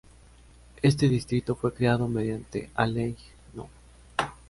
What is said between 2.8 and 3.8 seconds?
Ley No.